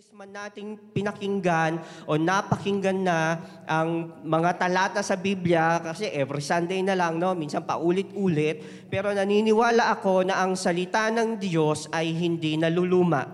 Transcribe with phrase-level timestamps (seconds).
[0.00, 1.76] beses man nating pinakinggan
[2.08, 3.36] o napakinggan na
[3.68, 7.36] ang mga talata sa Biblia, kasi every Sunday na lang, no?
[7.36, 13.28] minsan paulit-ulit, pero naniniwala ako na ang salita ng Diyos ay hindi naluluma.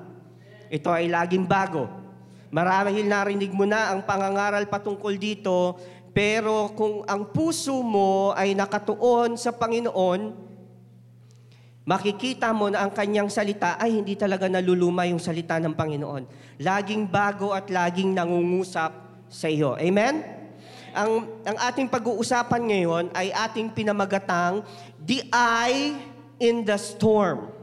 [0.66, 1.87] Ito ay laging bago.
[2.51, 5.78] Marahil narinig mo na ang pangangaral patungkol dito,
[6.10, 10.46] pero kung ang puso mo ay nakatuon sa Panginoon,
[11.87, 16.27] makikita mo na ang kanyang salita ay hindi talaga naluluma yung salita ng Panginoon.
[16.59, 18.90] Laging bago at laging nangungusap
[19.30, 19.78] sa iyo.
[19.78, 20.18] Amen?
[20.91, 24.66] Ang, ang ating pag-uusapan ngayon ay ating pinamagatang
[24.98, 25.94] The Eye
[26.42, 27.54] in the Storm.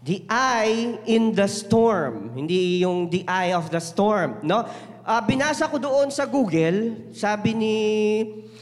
[0.00, 2.32] The eye in the storm.
[2.32, 4.40] Hindi yung the eye of the storm.
[4.40, 4.64] No?
[5.04, 7.76] Uh, binasa ko doon sa Google, sabi ni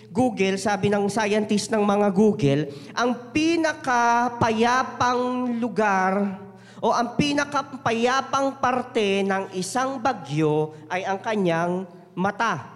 [0.09, 6.41] Google, sabi ng scientist ng mga Google, ang pinakapayapang lugar
[6.81, 11.85] o ang pinakapayapang parte ng isang bagyo ay ang kanyang
[12.17, 12.73] mata.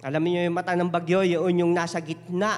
[0.00, 2.56] Alam niyo yung mata ng bagyo, yun yung nasa gitna.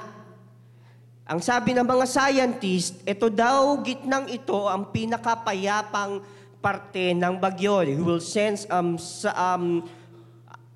[1.27, 6.23] Ang sabi ng mga scientist, ito daw gitnang ito ang pinakapayapang
[6.63, 7.83] parte ng bagyo.
[7.83, 9.83] You will sense um, sa, um,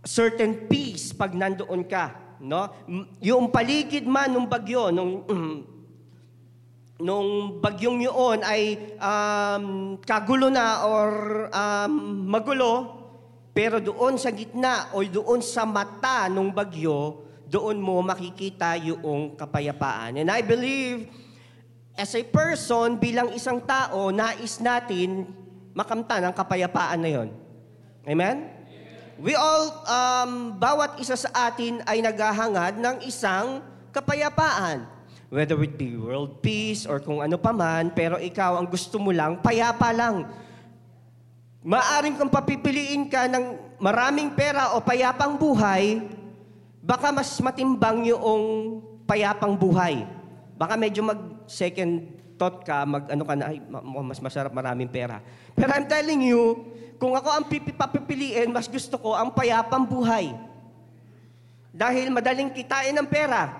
[0.03, 2.70] certain peace pag nandoon ka no?
[3.22, 5.24] Yung paligid man ng bagyo, nung
[6.98, 11.10] nung bagyong yun ay um, kagulo na or
[11.54, 11.94] um,
[12.26, 12.98] magulo,
[13.54, 20.18] pero doon sa gitna o doon sa mata ng bagyo, doon mo makikita yung kapayapaan.
[20.20, 21.06] And I believe,
[21.94, 25.30] as a person, bilang isang tao, nais natin
[25.78, 27.30] makamtan ang kapayapaan na yon.
[28.10, 28.56] Amen?
[29.18, 34.86] We all, um, bawat isa sa atin ay naghahangad ng isang kapayapaan.
[35.34, 39.42] Whether it be world peace or kung ano paman, pero ikaw ang gusto mo lang,
[39.42, 40.30] payapa lang.
[41.66, 46.06] Maaring kung papipiliin ka ng maraming pera o payapang buhay,
[46.86, 50.06] baka mas matimbang yung payapang buhay.
[50.56, 52.06] Baka medyo mag-second
[52.38, 53.58] thought ka, mag ano ka na, ay,
[54.06, 55.25] mas masarap maraming pera.
[55.58, 60.34] Pero I'm telling you, kung ako ang papipiliin, mas gusto ko ang payapang buhay.
[61.69, 63.53] Dahil madaling kitain ng pera.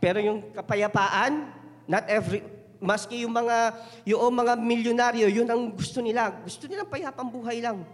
[0.00, 1.44] Pero yung kapayapaan,
[1.84, 2.40] not every,
[2.80, 3.76] maski yung mga,
[4.08, 6.32] yung mga milyonaryo, yun ang gusto nila.
[6.40, 7.84] Gusto nila payapang buhay lang.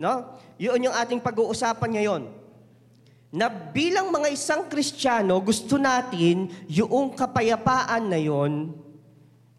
[0.00, 0.40] No?
[0.56, 2.22] Yun yung ating pag-uusapan ngayon.
[3.28, 8.72] Na bilang mga isang Kristiyano, gusto natin yung kapayapaan na yon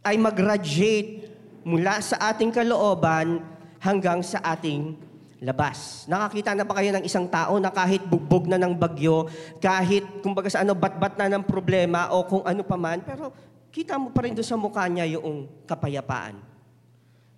[0.02, 1.30] ay mag-radiate
[1.62, 3.46] mula sa ating kalooban
[3.80, 4.96] hanggang sa ating
[5.40, 6.04] labas.
[6.06, 9.32] Nakakita na ba kayo ng isang tao na kahit bugbog na ng bagyo,
[9.64, 13.32] kahit kumbaga sa ano, bat-bat na ng problema o kung ano pa man, pero
[13.72, 16.36] kita mo pa rin doon sa mukha niya yung kapayapaan.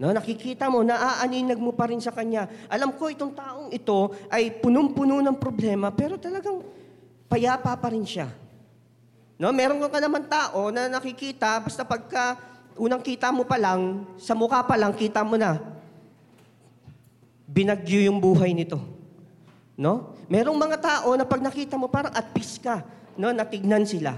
[0.02, 2.50] No, nakikita mo, naaaninag mo pa rin sa kanya.
[2.74, 6.66] Alam ko itong taong ito ay punong-puno ng problema, pero talagang
[7.30, 8.26] payapa pa rin siya.
[9.38, 12.34] No, meron ka naman tao na nakikita, basta pagka
[12.82, 15.62] unang kita mo pa lang, sa mukha pa lang, kita mo na,
[17.52, 18.80] binagyo yung buhay nito.
[19.76, 20.16] No?
[20.32, 22.88] Merong mga tao na pag nakita mo parang at peace ka,
[23.20, 23.36] no?
[23.36, 24.16] Natignan sila.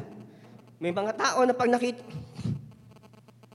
[0.77, 2.03] May mga tao na pag nakita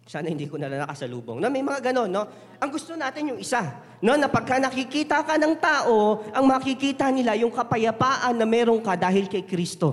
[0.08, 1.36] sana hindi ko na nakasalubong.
[1.36, 2.24] No, may mga ganon, no?
[2.56, 7.36] Ang gusto natin yung isa, no, na pagka nakikita ka ng tao, ang makikita nila
[7.36, 9.92] yung kapayapaan na meron ka dahil kay Kristo.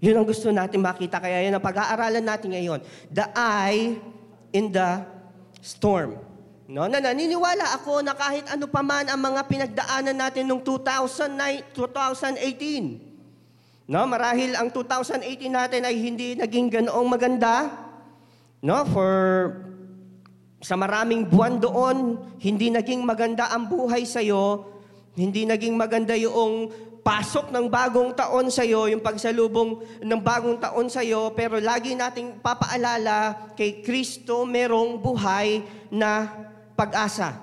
[0.00, 1.16] Yun ang gusto natin makita.
[1.16, 2.80] Kaya yan ang pag-aaralan natin ngayon.
[3.08, 3.96] The eye
[4.52, 5.08] in the
[5.64, 6.20] storm.
[6.70, 11.74] No, na naniniwala ako na kahit ano pa man ang mga pinagdaanan natin noong 2009,
[11.74, 13.90] 2018.
[13.90, 17.74] No, marahil ang 2018 natin ay hindi naging ganoong maganda.
[18.62, 19.10] No, for
[20.62, 24.70] sa maraming buwan doon, hindi naging maganda ang buhay sa iyo,
[25.18, 26.70] hindi naging maganda yung
[27.02, 31.98] pasok ng bagong taon sa iyo, yung pagsalubong ng bagong taon sa iyo, pero lagi
[31.98, 36.46] nating papaalala kay Kristo merong buhay na
[36.80, 37.36] pag-asa.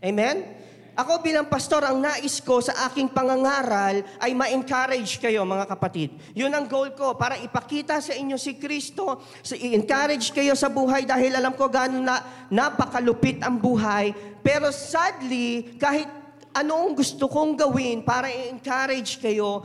[0.00, 0.56] Amen?
[0.96, 6.12] Ako bilang pastor, ang nais ko sa aking pangangaral ay ma-encourage kayo mga kapatid.
[6.36, 11.36] Yun ang goal ko para ipakita sa inyo si Kristo, i-encourage kayo sa buhay dahil
[11.36, 12.16] alam ko gano'n na
[12.52, 14.12] napakalupit ang buhay.
[14.44, 16.08] Pero sadly, kahit
[16.52, 19.64] anong gusto kong gawin para i-encourage kayo,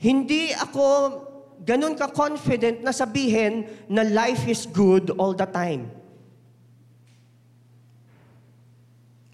[0.00, 0.86] hindi ako
[1.60, 6.03] ganun ka-confident na sabihin na life is good all the time.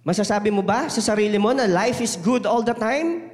[0.01, 3.29] Masasabi mo ba sa sarili mo na life is good all the time?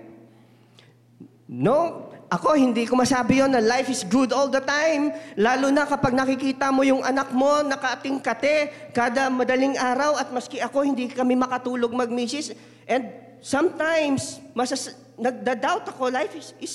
[1.46, 2.10] No.
[2.26, 5.14] Ako, hindi ko masabi yon na life is good all the time.
[5.38, 10.82] Lalo na kapag nakikita mo yung anak mo nakatingkate kada madaling araw at maski ako,
[10.82, 12.50] hindi kami makatulog mag-misis.
[12.90, 16.74] And sometimes, masas- nagda-doubt ako, life is, is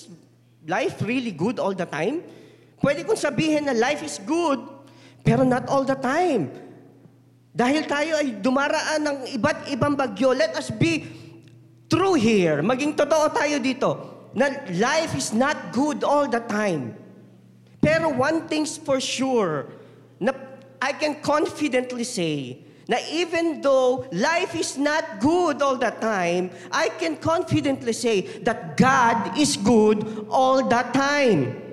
[0.63, 2.23] life really good all the time?
[2.79, 4.63] Pwede kong sabihin na life is good,
[5.19, 6.47] pero not all the time.
[7.51, 11.03] Dahil tayo ay dumaraan ng iba't ibang bagyo, let us be
[11.91, 12.63] true here.
[12.63, 13.89] Maging totoo tayo dito
[14.31, 14.47] na
[14.79, 16.95] life is not good all the time.
[17.83, 19.67] Pero one thing's for sure,
[20.15, 20.31] na
[20.79, 26.87] I can confidently say, na even though life is not good all the time, I
[26.95, 31.70] can confidently say that God is good all the time.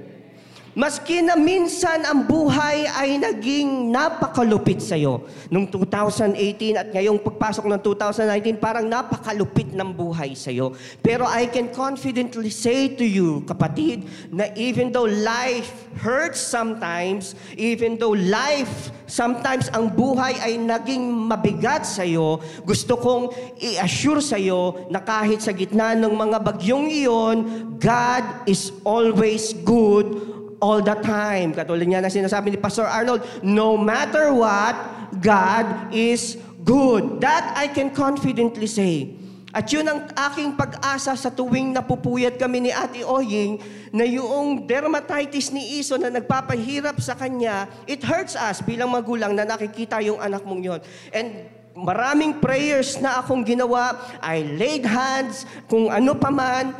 [0.79, 5.27] Maski na minsan ang buhay ay naging napakalupit sa iyo.
[5.51, 6.39] Noong 2018
[6.79, 10.71] at ngayong pagpasok ng 2019, parang napakalupit ng buhay sa iyo.
[11.03, 17.99] Pero I can confidently say to you, kapatid, na even though life hurts sometimes, even
[17.99, 24.87] though life, sometimes ang buhay ay naging mabigat sa iyo, gusto kong i-assure sa iyo
[24.95, 27.37] na kahit sa gitna ng mga bagyong iyon,
[27.83, 31.55] God is always good all the time.
[31.55, 34.75] Katulad niya na sinasabi ni Pastor Arnold, no matter what,
[35.19, 37.23] God is good.
[37.23, 39.19] That I can confidently say.
[39.49, 43.57] At yun ang aking pag-asa sa tuwing napupuyat kami ni Ate Oying
[43.89, 49.49] na yung dermatitis ni Iso na nagpapahirap sa kanya, it hurts us bilang magulang na
[49.49, 50.81] nakikita yung anak mong yon.
[51.17, 56.77] And maraming prayers na akong ginawa, I laid hands, kung ano pa man,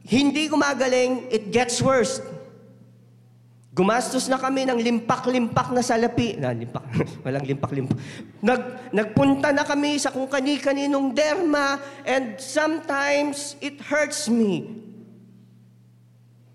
[0.00, 2.24] hindi gumagaling, it gets worse.
[3.70, 6.34] Gumastos na kami ng limpak-limpak na salapi.
[6.34, 6.82] Na, limpak.
[7.24, 7.94] Walang limpak-limpak.
[8.42, 14.66] Nag, nagpunta na kami sa kung kani-kaninong derma and sometimes it hurts me.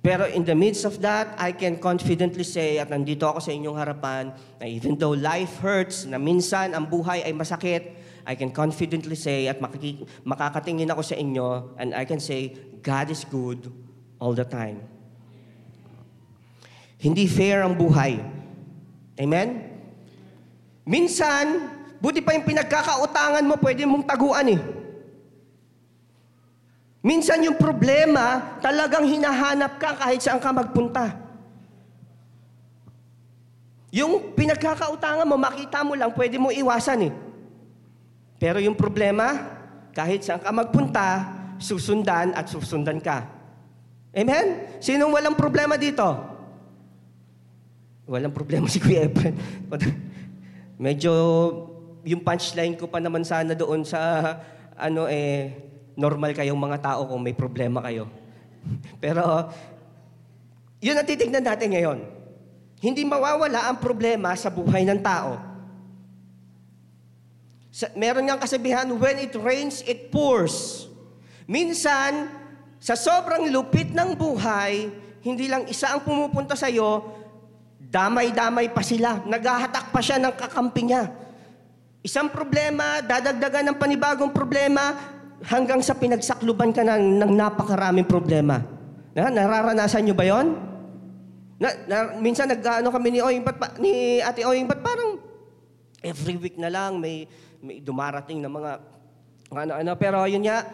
[0.04, 3.80] Pero in the midst of that, I can confidently say at nandito ako sa inyong
[3.80, 7.96] harapan na even though life hurts, na minsan ang buhay ay masakit,
[8.28, 12.54] I can confidently say at makiki- makakatingin ako sa inyo and I can say,
[12.84, 13.72] God is good
[14.22, 14.95] all the time.
[17.06, 18.18] Hindi fair ang buhay.
[19.22, 19.62] Amen?
[20.82, 21.70] Minsan,
[22.02, 24.62] buti pa yung pinagkakautangan mo, pwede mong taguan eh.
[27.06, 31.14] Minsan yung problema, talagang hinahanap ka kahit saan ka magpunta.
[33.94, 37.14] Yung pinagkakautangan mo, makita mo lang, pwede mo iwasan eh.
[38.42, 39.46] Pero yung problema,
[39.94, 41.22] kahit saan ka magpunta,
[41.62, 43.30] susundan at susundan ka.
[44.10, 44.82] Amen?
[44.82, 46.35] Sinong walang problema dito?
[48.06, 49.34] Walang problema si Kuya Efren.
[50.78, 51.12] Medyo
[52.06, 54.00] yung punchline ko pa naman sana doon sa
[54.78, 55.58] ano eh
[55.98, 58.06] normal kayong mga tao kung may problema kayo.
[59.04, 59.50] Pero
[60.84, 62.00] yun ang titignan natin ngayon.
[62.84, 65.42] Hindi mawawala ang problema sa buhay ng tao.
[67.74, 70.86] Sa, meron niyang kasabihan, when it rains, it pours.
[71.50, 72.30] Minsan,
[72.78, 74.94] sa sobrang lupit ng buhay,
[75.26, 77.02] hindi lang isa ang pumupunta sa iyo,
[77.96, 79.24] Damay-damay pa sila.
[79.24, 81.08] Naghahatak pa siya ng kakampi niya.
[82.04, 85.00] Isang problema, dadagdagan ng panibagong problema,
[85.48, 88.60] hanggang sa pinagsakluban ka ng, ng napakaraming problema.
[89.16, 90.60] Na, nararanasan niyo ba yon?
[91.56, 95.16] Na, na, minsan nag-ano kami ni Oying, ba't, ni Ate Oying, ba't parang
[96.04, 97.24] every week na lang may,
[97.64, 98.72] may dumarating na mga
[99.56, 99.92] ano-ano.
[99.96, 100.68] Pero yun nga,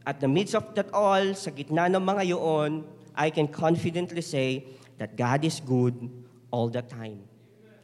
[0.00, 4.64] at the midst of that all, sa gitna ng mga yun, I can confidently say
[4.96, 6.23] that God is good
[6.54, 7.18] all the time.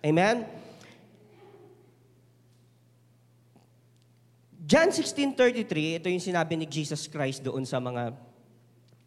[0.07, 0.47] Amen?
[4.71, 8.15] John 16.33, ito yung sinabi ni Jesus Christ doon sa mga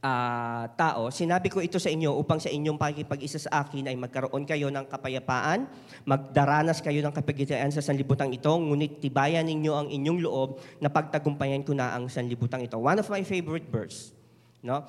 [0.03, 1.07] uh, tao.
[1.07, 4.83] Sinabi ko ito sa inyo upang sa inyong pakikipag-isa sa akin ay magkaroon kayo ng
[4.91, 5.63] kapayapaan,
[6.03, 11.63] magdaranas kayo ng kapagitan sa sanlibutan ito, ngunit tibayan ninyo ang inyong loob na pagtagumpayan
[11.63, 12.75] ko na ang sanlibutan ito.
[12.75, 14.11] One of my favorite verse.
[14.59, 14.83] No?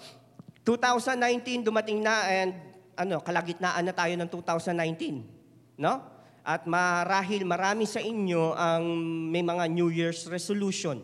[0.66, 5.78] 2019 dumating na and ano, kalagitnaan na tayo ng 2019.
[5.78, 6.02] No?
[6.44, 8.84] At marahil marami sa inyo ang
[9.32, 11.00] may mga New Year's resolution.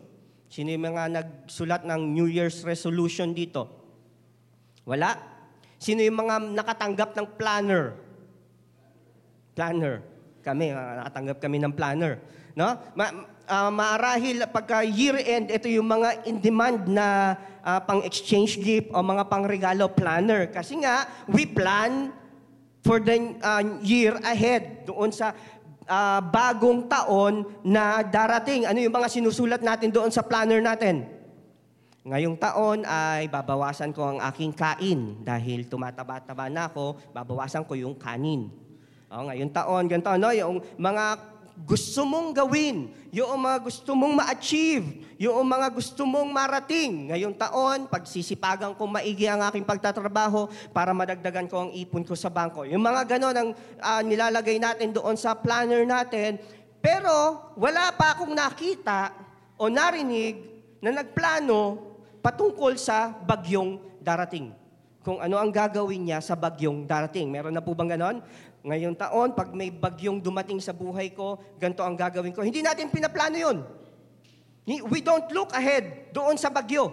[0.50, 3.70] Sino yung mga nagsulat ng New Year's resolution dito?
[4.82, 5.14] Wala?
[5.78, 7.94] Sino yung mga nakatanggap ng planner?
[9.54, 10.09] Planner.
[10.40, 12.18] Kami, nakatanggap kami ng planner.
[12.56, 12.74] No?
[12.98, 13.14] Ma-
[13.50, 17.34] uh, maarahil pagka year-end, ito yung mga in-demand na
[17.66, 20.48] uh, pang-exchange gift o mga pang-regalo planner.
[20.48, 22.14] Kasi nga, we plan
[22.80, 25.36] for the uh, year ahead doon sa
[25.84, 28.64] uh, bagong taon na darating.
[28.64, 31.20] Ano yung mga sinusulat natin doon sa planner natin?
[32.00, 37.92] Ngayong taon ay babawasan ko ang aking kain dahil tumataba-taba na ako, babawasan ko yung
[37.92, 38.48] kanin.
[39.10, 40.30] O, ngayong taon, ganito, no?
[40.30, 41.18] yung mga
[41.66, 47.10] gusto mong gawin, yung mga gusto mong ma-achieve, yung mga gusto mong marating.
[47.12, 52.30] Ngayong taon, pagsisipagan ko maigi ang aking pagtatrabaho para madagdagan ko ang ipon ko sa
[52.30, 52.64] bangko.
[52.64, 53.50] Yung mga ganon ang
[53.82, 56.40] uh, nilalagay natin doon sa planner natin.
[56.80, 59.12] Pero wala pa akong nakita
[59.60, 60.40] o narinig
[60.80, 61.76] na nagplano
[62.24, 64.56] patungkol sa bagyong darating.
[65.00, 67.32] Kung ano ang gagawin niya sa bagyong darating.
[67.32, 68.20] Meron na po bang ganon?
[68.60, 72.44] Ngayong taon, pag may bagyong dumating sa buhay ko, ganito ang gagawin ko.
[72.44, 73.58] Hindi natin pinaplano yun.
[74.68, 76.92] We don't look ahead doon sa bagyo.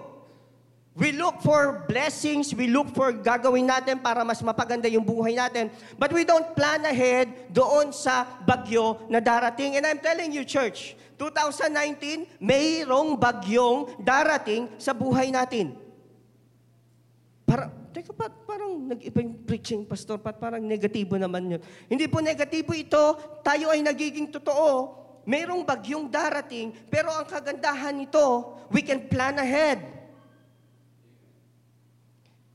[0.98, 5.70] We look for blessings, we look for gagawin natin para mas mapaganda yung buhay natin.
[5.94, 9.78] But we don't plan ahead doon sa bagyo na darating.
[9.78, 15.78] And I'm telling you, church, 2019, mayroong bagyong darating sa buhay natin.
[17.46, 21.62] Para, teka, pa, parang nag-iba yung preaching, pastor, pa, parang negatibo naman yun.
[21.88, 24.94] Hindi po negatibo ito, tayo ay nagiging totoo.
[25.27, 29.98] Mayroong bagyong darating, pero ang kagandahan nito, we can plan ahead.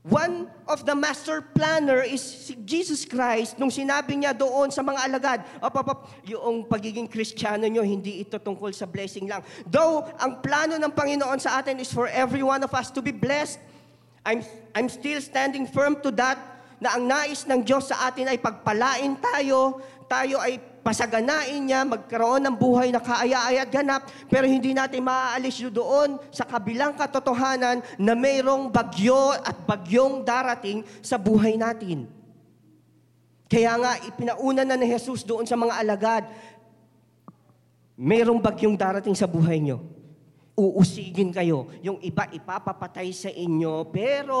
[0.03, 4.99] One of the master planner is si Jesus Christ nung sinabi niya doon sa mga
[4.99, 9.39] alagad, op, op, op, yung pagiging kristyano nyo, hindi ito tungkol sa blessing lang.
[9.63, 13.15] Though, ang plano ng Panginoon sa atin is for every one of us to be
[13.15, 13.63] blessed,
[14.23, 14.39] I'm,
[14.71, 16.39] I'm still standing firm to that
[16.79, 22.43] na ang nais ng Diyos sa atin ay pagpalain tayo, tayo ay pasaganain niya, magkaroon
[22.43, 28.13] ng buhay na kaaya-aya at ganap, pero hindi natin maaalis doon sa kabilang katotohanan na
[28.13, 32.03] mayroong bagyo at bagyong darating sa buhay natin.
[33.47, 36.23] Kaya nga, ipinauna na ni Jesus doon sa mga alagad,
[37.95, 39.79] mayroong bagyong darating sa buhay nyo.
[40.53, 41.69] Uusigin kayo.
[41.81, 44.39] Yung iba ipapapatay sa inyo, pero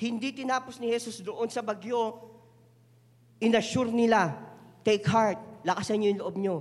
[0.00, 2.16] hindi tinapos ni Jesus doon sa bagyo,
[3.40, 4.32] inassure nila,
[4.80, 6.56] take heart, lakasan niyo yung loob niyo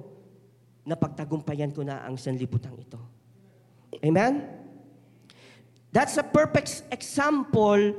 [0.84, 3.00] na pagtagumpayan ko na ang sanlibutan ito.
[4.04, 4.44] Amen?
[5.96, 7.96] That's a perfect example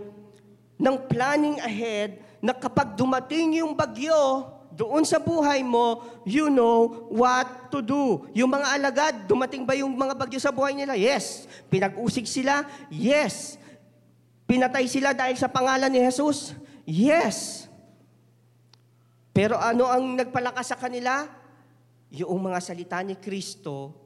[0.80, 4.49] ng planning ahead na kapag dumating yung bagyo
[4.80, 8.25] doon sa buhay mo, you know what to do.
[8.32, 10.96] Yung mga alagad, dumating ba yung mga bagyo sa buhay nila?
[10.96, 11.44] Yes.
[11.68, 12.64] Pinag-usig sila?
[12.88, 13.60] Yes.
[14.49, 16.56] Pinatay sila dahil sa pangalan ni Jesus?
[16.88, 17.68] Yes.
[19.37, 21.28] Pero ano ang nagpalakas sa kanila?
[22.08, 24.00] Yung mga salita ni Kristo.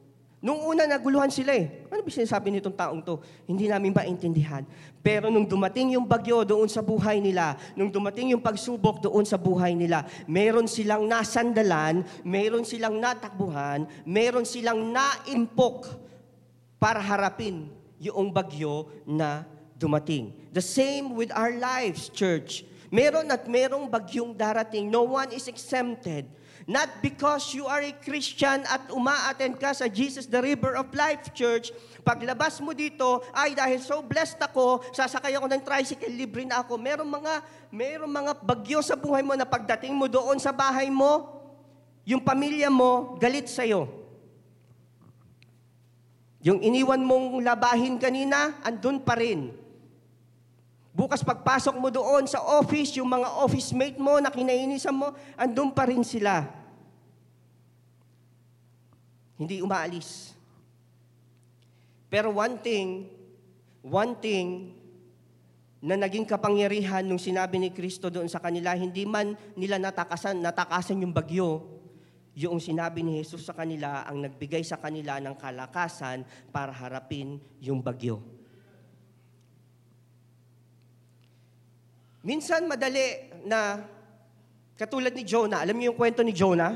[0.45, 1.89] Nung una, naguluhan sila eh.
[1.89, 3.17] Ano ba sinasabi nitong taong to?
[3.49, 4.61] Hindi namin maintindihan.
[5.01, 9.41] Pero nung dumating yung bagyo doon sa buhay nila, nung dumating yung pagsubok doon sa
[9.41, 15.89] buhay nila, meron silang nasandalan, meron silang natakbuhan, meron silang naimpok
[16.77, 17.65] para harapin
[17.97, 19.49] yung bagyo na
[19.81, 20.29] dumating.
[20.53, 22.69] The same with our lives, church.
[22.93, 24.93] Meron at merong bagyong darating.
[24.93, 26.29] No one is exempted.
[26.65, 31.29] Not because you are a Christian at umaattend ka sa Jesus the River of Life
[31.37, 31.69] Church,
[32.01, 36.81] paglabas mo dito, ay dahil so blessed ako, sasakay ako ng tricycle, libre na ako.
[36.81, 37.33] Merong mga,
[37.69, 41.37] merong mga bagyo sa buhay mo na pagdating mo doon sa bahay mo,
[42.01, 43.85] yung pamilya mo galit sa'yo.
[46.41, 49.64] Yung iniwan mong labahin kanina, andun pa rin.
[50.95, 55.75] Bukas pagpasok mo doon sa office, yung mga office mate mo na kinainisan mo, andun
[55.75, 56.47] pa rin sila.
[59.35, 60.31] Hindi umaalis.
[62.07, 63.11] Pero one thing,
[63.83, 64.71] one thing
[65.83, 71.03] na naging kapangyarihan nung sinabi ni Kristo doon sa kanila, hindi man nila natakasan, natakasan
[71.03, 71.59] yung bagyo,
[72.39, 76.23] yung sinabi ni Jesus sa kanila ang nagbigay sa kanila ng kalakasan
[76.55, 78.23] para harapin yung bagyo.
[82.25, 83.85] Minsan madali na
[84.73, 85.61] katulad ni Jonah.
[85.61, 86.73] Alam niyo yung kwento ni Jonah?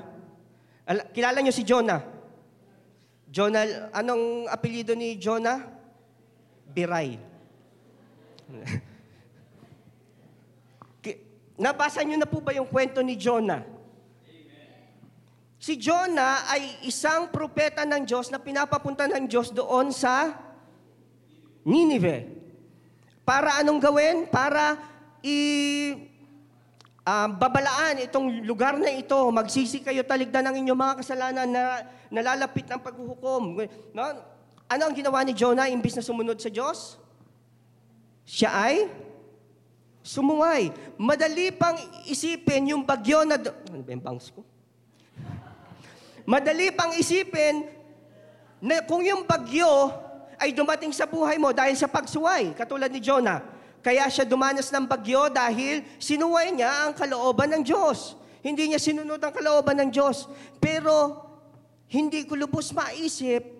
[0.85, 2.05] Al- kilala niyo si Jonah?
[3.25, 5.65] Jonah, anong apelyido ni Jonah?
[6.69, 7.17] Biray.
[11.59, 13.67] Nabasa niyo na po ba yung kwento ni Jonah?
[15.59, 20.39] Si Jonah ay isang propeta ng Diyos na pinapapunta ng Diyos doon sa
[21.67, 22.31] Nineveh.
[23.27, 24.31] Para anong gawin?
[24.31, 24.79] Para
[25.23, 25.37] i
[27.03, 29.17] uh, babalaan itong lugar na ito.
[29.33, 31.63] Magsisi kayo taligdan ng inyong mga kasalanan na
[32.13, 33.65] nalalapit ng paghuhukom.
[33.93, 34.03] No?
[34.69, 37.01] Ano ang ginawa ni Jonah imbis na sumunod sa Diyos?
[38.29, 38.85] Siya ay
[40.05, 40.69] sumuway.
[40.97, 43.41] Madali pang isipin yung bagyo na...
[43.41, 44.45] Do- ano ba yung bangs ko?
[46.29, 47.65] Madali pang isipin
[48.61, 49.89] na kung yung bagyo
[50.37, 53.41] ay dumating sa buhay mo dahil sa pagsuway, katulad ni Jonah.
[53.79, 58.19] Kaya siya dumanas ng bagyo dahil sinuway niya ang kalooban ng Diyos.
[58.43, 60.27] Hindi niya sinunod ang kalooban ng Diyos.
[60.59, 61.27] Pero
[61.87, 63.59] hindi ko lubos maisip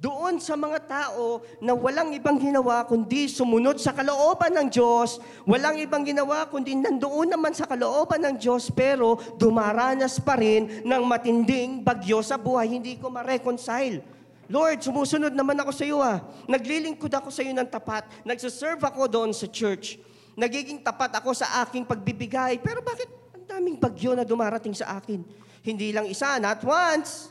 [0.00, 5.76] doon sa mga tao na walang ibang ginawa kundi sumunod sa kalooban ng Diyos, walang
[5.76, 11.84] ibang ginawa kundi nandoon naman sa kalooban ng Diyos pero dumaranas pa rin ng matinding
[11.84, 12.80] bagyo sa buhay.
[12.80, 14.00] Hindi ko ma-reconcile.
[14.50, 16.18] Lord, sumusunod naman ako sa iyo ah.
[16.50, 18.02] Naglilingkod ako sa iyo ng tapat.
[18.26, 20.02] Nagsaserve ako doon sa church.
[20.34, 22.58] Nagiging tapat ako sa aking pagbibigay.
[22.58, 25.22] Pero bakit ang daming bagyo na dumarating sa akin?
[25.62, 27.30] Hindi lang isa, not once,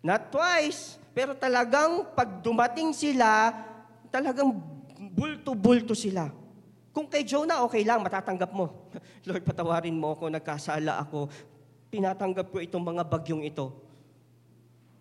[0.00, 3.52] not twice, pero talagang pag dumating sila,
[4.08, 4.48] talagang
[5.12, 6.32] bulto-bulto sila.
[6.96, 8.88] Kung kay Jonah, okay lang, matatanggap mo.
[9.28, 11.28] Lord, patawarin mo ako, nagkasala ako.
[11.92, 13.87] Tinatanggap ko itong mga bagyong ito.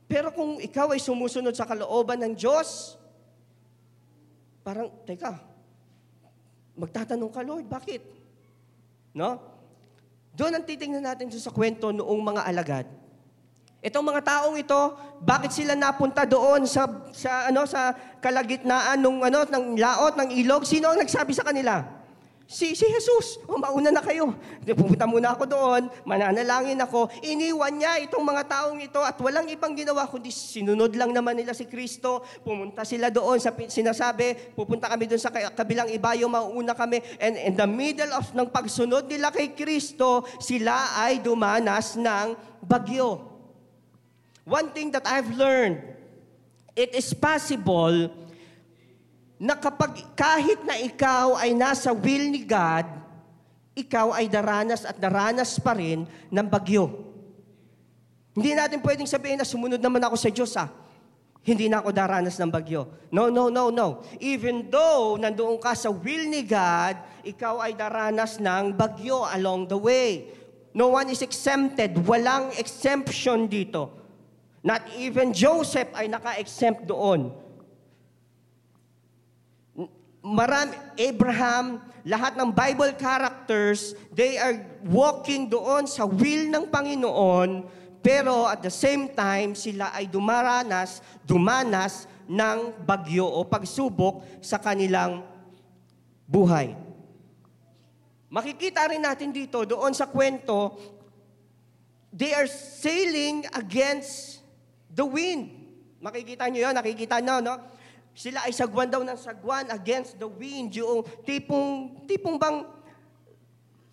[0.07, 2.95] Pero kung ikaw ay sumusunod sa kalooban ng Diyos,
[4.63, 5.35] parang, teka,
[6.79, 8.01] magtatanong ka, Lord, bakit?
[9.11, 9.35] No?
[10.31, 12.87] Doon ang titingnan natin sa kwento noong mga alagad.
[13.81, 14.81] Itong mga taong ito,
[15.21, 20.65] bakit sila napunta doon sa sa ano sa kalagitnaan ng ano ng laot ng ilog?
[20.65, 21.96] Sino ang nagsabi sa kanila?
[22.47, 23.43] Si si Jesus.
[23.43, 24.31] O mauna na kayo.
[24.63, 27.11] Pupunta muna ako doon, mananalangin ako.
[27.19, 31.51] Iniwan niya itong mga taong ito at walang ibang ginawa kundi sinunod lang naman nila
[31.51, 32.23] si Kristo.
[32.47, 37.03] Pumunta sila doon sa sinasabi, pupunta kami doon sa kabilang ibayo, mauuna kami.
[37.19, 42.31] And in the middle of ng pagsunod nila kay Kristo, sila ay dumanas ng
[42.63, 43.27] bagyo.
[44.47, 45.83] One thing that I've learned,
[46.79, 48.07] it is possible
[49.37, 52.89] na kapag kahit na ikaw ay nasa will ni God,
[53.77, 56.89] ikaw ay daranas at daranas pa rin ng bagyo.
[58.33, 60.69] Hindi natin pwedeng sabihin na sumunod naman ako sa Diyos ah.
[61.47, 63.07] Hindi na ako daranas ng bagyo.
[63.13, 64.03] No, no, no, no.
[64.19, 69.79] Even though nandoon ka sa will ni God, ikaw ay daranas ng bagyo along the
[69.79, 70.27] way.
[70.75, 71.95] No one is exempted.
[72.03, 73.95] Walang exemption dito.
[74.59, 77.31] Not even Joseph ay naka-exempt doon.
[80.27, 87.63] Marami, Abraham, lahat ng Bible characters, they are walking doon sa will ng Panginoon,
[88.03, 95.23] pero at the same time, sila ay dumaranas, dumanas ng bagyo o pagsubok sa kanilang
[96.27, 96.75] buhay.
[98.27, 100.75] Makikita rin natin dito, doon sa kwento,
[102.11, 104.37] they are sailing against
[104.97, 105.53] The wind.
[106.01, 107.53] Makikita nyo yun, nakikita nyo, no?
[108.17, 110.73] Sila ay sagwan daw ng sagwan against the wind.
[110.73, 112.65] Yung tipong, tipong bang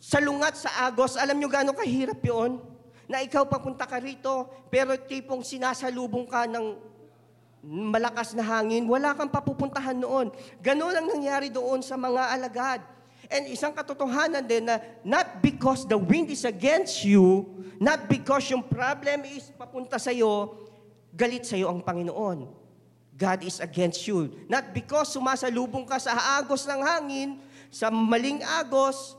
[0.01, 1.21] salungat sa agos.
[1.21, 2.57] Alam nyo gano'ng kahirap yun?
[3.05, 6.73] Na ikaw papunta ka rito, pero tipong sinasalubong ka ng
[7.69, 10.33] malakas na hangin, wala kang papupuntahan noon.
[10.65, 12.81] Ganon ang nangyari doon sa mga alagad.
[13.29, 17.45] And isang katotohanan din na not because the wind is against you,
[17.77, 20.65] not because yung problem is papunta sa iyo,
[21.13, 22.64] galit sa iyo ang Panginoon.
[23.15, 24.35] God is against you.
[24.51, 27.39] Not because sumasalubong ka sa agos ng hangin,
[27.71, 29.15] sa maling agos,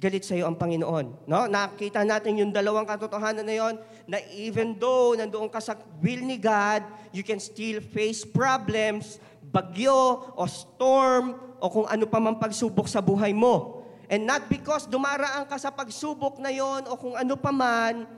[0.00, 1.28] galit sa iyo ang Panginoon.
[1.28, 1.44] No?
[1.44, 3.74] Nakita natin yung dalawang katotohanan na yon
[4.08, 10.32] na even though nandoon ka sa will ni God, you can still face problems, bagyo
[10.32, 13.84] o storm o kung ano pa man pagsubok sa buhay mo.
[14.08, 18.08] And not because dumaraan ka sa pagsubok na yon o kung ano pa man,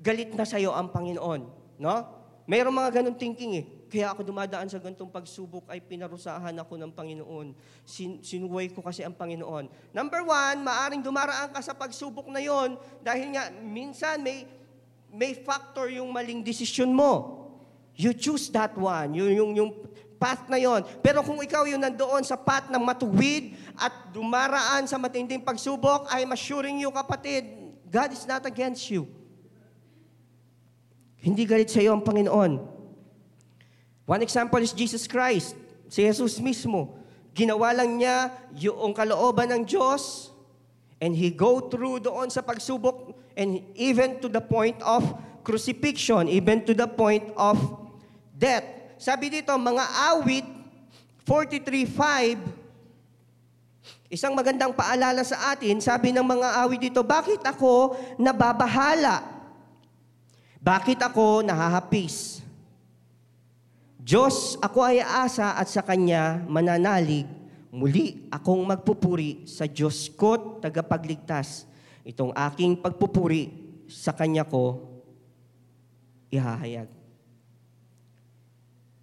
[0.00, 1.40] galit na sa iyo ang Panginoon.
[1.76, 2.21] No?
[2.42, 3.64] Mayroong mga ganun thinking eh.
[3.86, 7.54] Kaya ako dumadaan sa ganitong pagsubok ay pinarusahan ako ng Panginoon.
[7.86, 9.68] Sin- sinuway ko kasi ang Panginoon.
[9.94, 12.74] Number one, maaring dumaraan ka sa pagsubok na yon
[13.04, 14.48] dahil nga minsan may,
[15.12, 17.44] may factor yung maling desisyon mo.
[17.94, 19.12] You choose that one.
[19.12, 19.70] Yung, yung, yung
[20.16, 20.82] path na yon.
[21.04, 26.32] Pero kung ikaw yung nandoon sa path ng matuwid at dumaraan sa matinding pagsubok, I'm
[26.34, 27.44] assuring you kapatid,
[27.86, 29.04] God is not against you.
[31.22, 32.58] Hindi galit sa iyo ang Panginoon.
[34.10, 35.54] One example is Jesus Christ.
[35.86, 36.98] Si Jesus mismo.
[37.32, 40.34] Ginawa lang niya yung kalooban ng Diyos
[40.98, 45.00] and He go through doon sa pagsubok and even to the point of
[45.46, 47.56] crucifixion, even to the point of
[48.34, 48.66] death.
[49.00, 50.44] Sabi dito, mga awit
[51.24, 59.31] 43.5, isang magandang paalala sa atin, sabi ng mga awit dito, bakit ako nababahala?
[60.62, 62.38] Bakit ako nahahapis?
[63.98, 67.26] Diyos, ako ay asa at sa Kanya mananalig.
[67.74, 71.66] Muli akong magpupuri sa Diyos ko, tagapagligtas.
[72.06, 73.50] Itong aking pagpupuri
[73.90, 74.86] sa Kanya ko
[76.30, 76.88] ihahayag.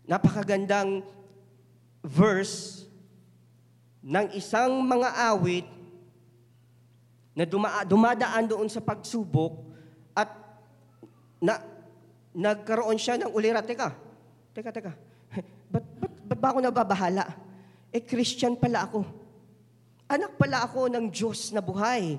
[0.09, 1.05] napakagandang
[2.01, 2.89] verse
[4.01, 5.69] ng isang mga awit
[7.37, 9.69] na duma- dumadaan doon sa pagsubok
[10.17, 10.48] at
[11.39, 11.63] na,
[12.36, 13.63] nagkaroon siya ng ulira.
[13.63, 13.95] Teka,
[14.54, 14.91] teka, teka.
[15.71, 17.25] Ba't, ba't, ba't ba ako nababahala?
[17.89, 19.06] Eh, Christian pala ako.
[20.10, 22.17] Anak pala ako ng Diyos na buhay.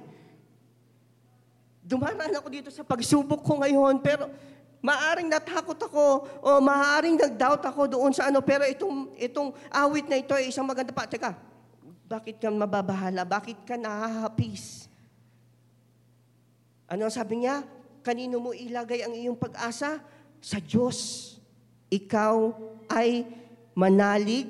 [1.83, 4.31] Dumaraan ako dito sa pagsubok ko ngayon, pero
[4.79, 6.05] maaring natakot ako
[6.39, 10.67] o maaring nag-doubt ako doon sa ano, pero itong, itong awit na ito ay isang
[10.67, 11.11] maganda pa.
[11.11, 11.35] Teka,
[12.07, 13.27] bakit ka mababahala?
[13.27, 14.87] Bakit ka nahahapis?
[16.91, 17.63] Ano ang sabi niya?
[18.01, 20.01] Kanino mo ilagay ang iyong pag-asa?
[20.41, 21.37] Sa Diyos.
[21.93, 22.37] Ikaw
[22.89, 23.29] ay
[23.77, 24.49] manalig.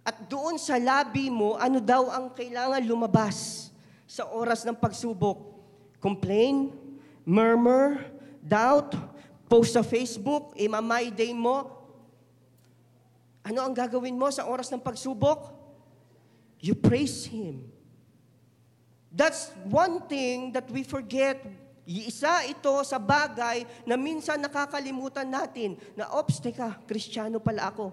[0.00, 3.68] At doon sa labi mo, ano daw ang kailangan lumabas
[4.08, 5.38] sa oras ng pagsubok?
[6.00, 6.72] Complain,
[7.22, 8.00] murmur,
[8.40, 8.96] doubt,
[9.44, 11.68] post sa Facebook, imamay day mo.
[13.44, 15.52] Ano ang gagawin mo sa oras ng pagsubok?
[16.60, 17.68] You praise Him.
[19.10, 21.42] That's one thing that we forget.
[21.90, 27.90] Isa ito sa bagay na minsan nakakalimutan natin na, ops, teka, kristyano pala ako.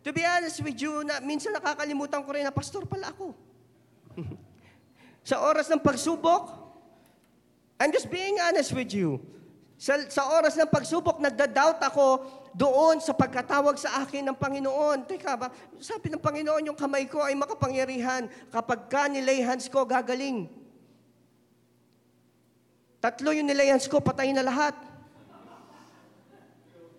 [0.00, 3.36] To be honest with you, na, minsan nakakalimutan ko rin na pastor pala ako.
[5.28, 6.56] sa oras ng pagsubok,
[7.76, 9.20] I'm just being honest with you.
[9.76, 12.24] Sa, sa oras ng pagsubok, nagda-doubt ako
[12.56, 15.04] doon sa pagkatawag sa akin ng Panginoon.
[15.04, 15.52] Teka ba,
[15.84, 18.24] sabi ng Panginoon, yung kamay ko ay makapangyarihan.
[18.48, 20.63] Kapag ka hands ko, gagaling.
[23.04, 24.72] Tatlo yung nilay hands ko, patay na lahat.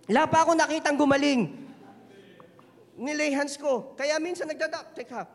[0.05, 1.49] Wala pa ako nakitang gumaling.
[2.93, 3.97] Nilay hands ko.
[3.97, 4.93] Kaya minsan nagda-doubt.
[4.93, 5.25] Teka,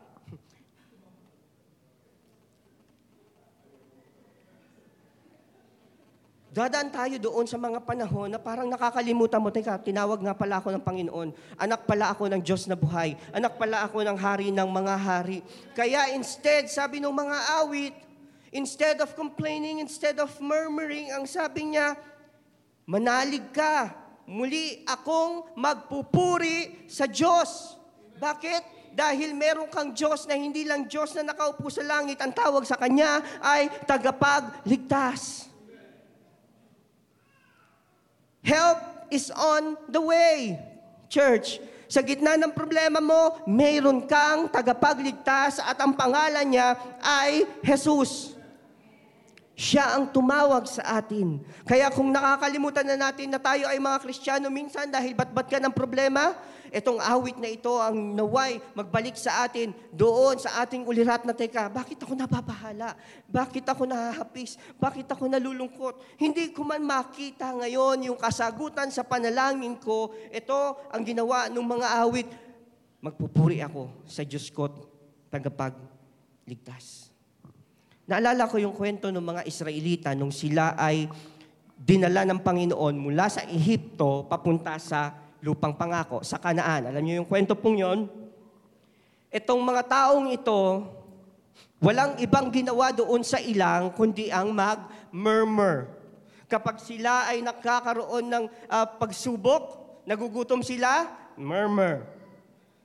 [6.51, 10.75] Dadaan tayo doon sa mga panahon na parang nakakalimutan mo, teka, tinawag nga pala ako
[10.75, 11.31] ng Panginoon.
[11.55, 13.15] Anak pala ako ng Diyos na buhay.
[13.31, 15.39] Anak pala ako ng hari ng mga hari.
[15.71, 18.10] Kaya instead, sabi ng mga awit,
[18.51, 21.95] instead of complaining, instead of murmuring, ang sabi niya,
[22.83, 23.95] manalig ka.
[24.27, 27.75] Muli akong magpupuri sa Diyos.
[28.19, 28.95] Bakit?
[28.95, 32.75] Dahil meron kang Diyos na hindi lang Diyos na nakaupo sa langit, ang tawag sa
[32.75, 35.47] Kanya ay tagapagligtas.
[38.43, 40.59] Help is on the way.
[41.07, 41.59] Church,
[41.91, 48.40] sa gitna ng problema mo, mayroon kang tagapagligtas at ang pangalan niya ay Jesus.
[49.53, 51.43] Siya ang tumawag sa atin.
[51.67, 55.75] Kaya kung nakakalimutan na natin na tayo ay mga Kristiyano minsan dahil batbat ka ng
[55.75, 56.33] problema,
[56.71, 61.67] Itong awit na ito ang naway magbalik sa atin doon sa ating ulirat na teka,
[61.67, 62.95] bakit ako nababahala?
[63.27, 64.55] Bakit ako nahahapis?
[64.79, 65.99] Bakit ako nalulungkot?
[66.15, 70.15] Hindi ko man makita ngayon yung kasagutan sa panalangin ko.
[70.31, 72.31] Ito ang ginawa ng mga awit.
[73.03, 74.71] Magpupuri ako sa Diyos ko,
[75.27, 77.10] tagapagligtas.
[78.11, 81.07] Naalala ko yung kwento ng mga Israelita nung sila ay
[81.79, 86.91] dinala ng Panginoon mula sa Ehipto papunta sa lupang pangako sa Kanaan.
[86.91, 88.11] Alam niyo yung kwento pong yon?
[89.31, 90.91] Itong mga taong ito,
[91.79, 95.87] walang ibang ginawa doon sa ilang kundi ang mag-murmur.
[96.51, 99.63] Kapag sila ay nakakaroon ng uh, pagsubok,
[100.03, 101.07] nagugutom sila,
[101.39, 102.03] murmur.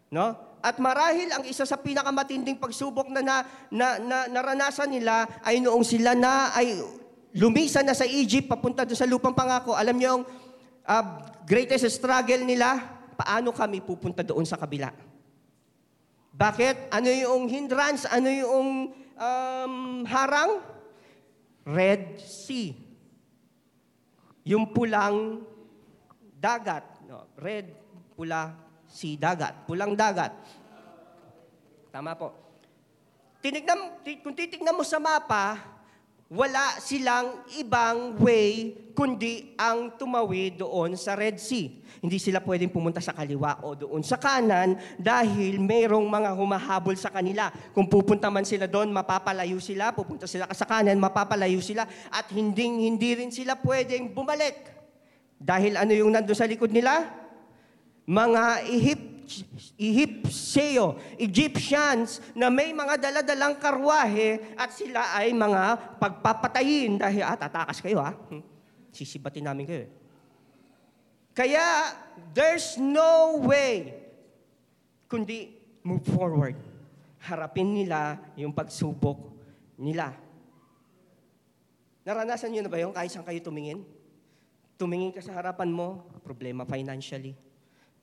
[0.07, 0.39] No?
[0.67, 3.37] At marahil ang isa sa pinakamatinding pagsubok na, na,
[3.71, 6.83] na, na naranasan nila ay noong sila na ay
[7.39, 9.79] lumisan na sa Egypt papunta doon sa lupang pangako.
[9.79, 10.27] Alam niyo,
[10.83, 11.05] uh,
[11.47, 12.83] greatest struggle nila,
[13.15, 14.91] paano kami pupunta doon sa kabila?
[16.35, 16.91] Bakit?
[16.91, 18.03] Ano yung hindrance?
[18.11, 20.67] Ano yung um, harang?
[21.63, 22.75] Red Sea.
[24.43, 25.47] Yung pulang
[26.39, 26.85] dagat.
[27.07, 27.71] No, red,
[28.15, 28.55] pula,
[28.87, 29.67] sea, dagat.
[29.67, 30.31] Pulang dagat.
[31.97, 32.29] Tama po.
[33.41, 35.65] Tinignan, kung titignan mo sa mapa,
[36.29, 41.73] wala silang ibang way kundi ang tumawid doon sa Red Sea.
[42.05, 47.09] Hindi sila pwedeng pumunta sa kaliwa o doon sa kanan dahil mayroong mga humahabol sa
[47.09, 47.49] kanila.
[47.73, 49.89] Kung pupunta man sila doon, mapapalayo sila.
[49.97, 51.89] Pupunta sila sa kanan, mapapalayo sila.
[52.13, 54.69] At hindi, hindi rin sila pwedeng bumalik.
[55.41, 57.09] Dahil ano yung nandun sa likod nila?
[58.05, 59.16] Mga ihip
[59.77, 67.83] Ehipseo, Egyptians na may mga daladalang karwahe at sila ay mga pagpapatayin dahil, ah, tatakas
[67.83, 68.15] kayo ha.
[68.15, 68.43] Hmm.
[68.95, 69.85] Sisibatin namin kayo.
[69.85, 69.91] Eh.
[71.37, 71.93] Kaya,
[72.33, 73.93] there's no way
[75.07, 75.53] kundi
[75.85, 76.57] move forward.
[77.23, 79.19] Harapin nila yung pagsubok
[79.77, 80.15] nila.
[82.07, 83.83] Naranasan nyo na ba yung kahit saan kayo tumingin?
[84.79, 87.46] Tumingin ka sa harapan mo, problema financially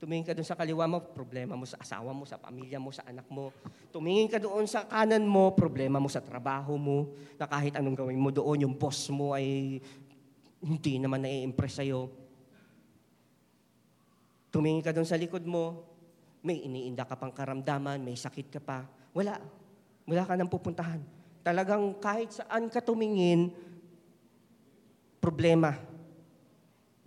[0.03, 3.07] Tumingin ka doon sa kaliwa mo, problema mo sa asawa mo, sa pamilya mo, sa
[3.07, 3.55] anak mo.
[3.87, 8.19] Tumingin ka doon sa kanan mo, problema mo sa trabaho mo, na kahit anong gawin
[8.19, 9.79] mo doon, yung boss mo ay
[10.59, 12.11] hindi naman nai-impress sa'yo.
[14.51, 15.87] Tumingin ka doon sa likod mo,
[16.43, 18.83] may iniinda ka pang karamdaman, may sakit ka pa.
[19.15, 19.39] Wala.
[20.03, 20.99] Wala ka nang pupuntahan.
[21.47, 23.55] Talagang kahit saan ka tumingin,
[25.23, 25.79] problema.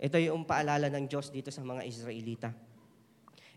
[0.01, 2.65] Ito yung paalala ng Diyos dito sa mga Israelita.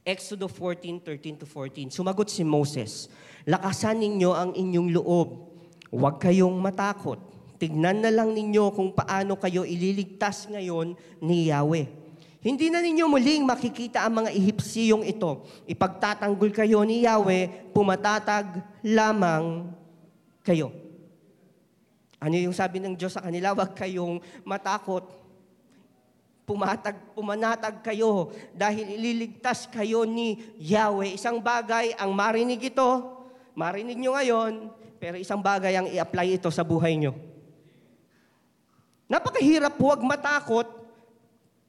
[0.04, 1.92] Exodo 14, 13 to 14.
[1.92, 3.12] Sumagot si Moses,
[3.48, 5.28] Lakasan ninyo ang inyong loob.
[5.88, 7.18] Huwag kayong matakot.
[7.60, 11.88] Tignan na lang ninyo kung paano kayo ililigtas ngayon ni Yahweh.
[12.40, 15.44] Hindi na ninyo muling makikita ang mga Ehipsiyong ito.
[15.68, 19.68] Ipagtatanggol kayo ni Yahweh, pumatatag lamang
[20.40, 20.72] kayo.
[22.16, 23.52] Ano yung sabi ng Diyos sa kanila?
[23.56, 25.19] Huwag kayong matakot
[26.50, 31.14] pumatag, pumanatag kayo dahil ililigtas kayo ni Yahweh.
[31.14, 32.90] Isang bagay ang marinig ito,
[33.54, 34.52] marinig nyo ngayon,
[34.98, 37.14] pero isang bagay ang i-apply ito sa buhay nyo.
[39.06, 40.66] Napakahirap huwag matakot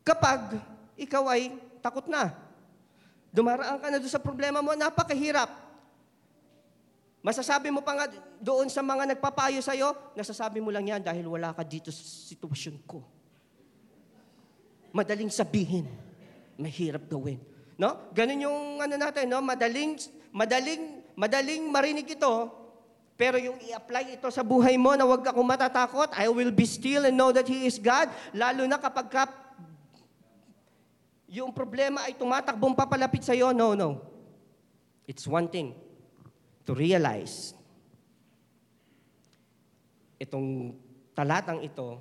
[0.02, 0.58] kapag
[0.98, 2.34] ikaw ay takot na.
[3.30, 5.62] Dumaraan ka na doon sa problema mo, napakahirap.
[7.22, 8.10] Masasabi mo pa nga
[8.42, 12.82] doon sa mga nagpapayo sa'yo, nasasabi mo lang yan dahil wala ka dito sa sitwasyon
[12.90, 13.21] ko
[14.92, 15.88] madaling sabihin,
[16.60, 17.40] mahirap gawin.
[17.80, 18.12] No?
[18.14, 19.42] Ganun yung ano natin, no?
[19.42, 19.98] Madaling
[20.32, 22.34] madaling madaling marinig ito,
[23.20, 27.06] pero yung i-apply ito sa buhay mo na huwag akong matatakot, I will be still
[27.06, 29.24] and know that He is God, lalo na kapag ka,
[31.32, 34.04] yung problema ay tumatakbong papalapit sa iyo, no, no.
[35.08, 35.78] It's one thing
[36.68, 37.56] to realize
[40.22, 40.78] itong
[41.14, 41.98] talatang ito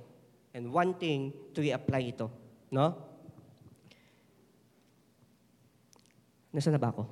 [0.53, 2.40] and one thing to i-apply ito.
[2.71, 2.95] No?
[6.51, 7.05] Nasaan na ba ako?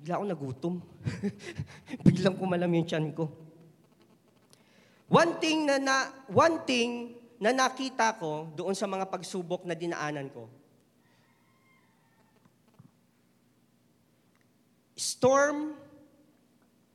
[0.00, 0.74] Bigla ako nagutom.
[2.06, 3.26] Biglang kumalam yung tiyan ko.
[5.10, 10.30] One thing na, na, one thing na nakita ko doon sa mga pagsubok na dinaanan
[10.30, 10.46] ko,
[14.94, 15.74] storm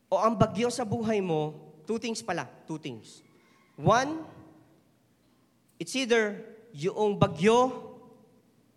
[0.08, 3.20] o ang bagyo sa buhay mo, two things pala, two things.
[3.76, 4.24] One,
[5.76, 7.72] it's either yung bagyo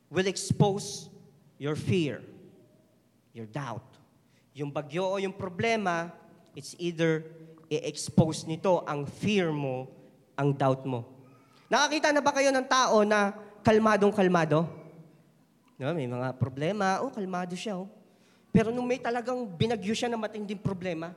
[0.07, 1.11] will expose
[1.59, 2.23] your fear,
[3.35, 3.83] your doubt.
[4.55, 6.15] Yung bagyo o yung problema,
[6.55, 7.27] it's either
[7.67, 9.91] i-expose nito ang fear mo,
[10.39, 11.03] ang doubt mo.
[11.67, 13.35] Nakakita na ba kayo ng tao na
[13.67, 14.65] kalmadong kalmado?
[15.75, 17.83] No, may mga problema, oh, kalmado siya.
[17.83, 17.91] Oh.
[18.55, 21.15] Pero nung may talagang binagyo siya na matinding problema,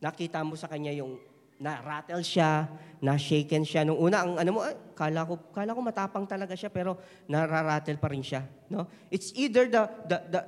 [0.00, 1.20] nakita mo sa kanya yung
[1.64, 2.68] na-rattle siya,
[3.00, 3.88] na-shaken siya.
[3.88, 7.96] Nung una, ang ano mo, ay, kala ko, kala ko matapang talaga siya, pero nararattle
[7.96, 8.44] pa rin siya.
[8.68, 8.84] No?
[9.08, 10.40] It's either the, the, the,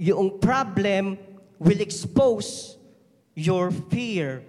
[0.00, 1.20] yung problem
[1.60, 2.80] will expose
[3.36, 4.40] your fear.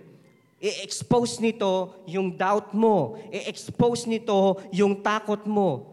[0.64, 3.20] I-expose nito yung doubt mo.
[3.28, 5.92] I-expose nito yung takot mo.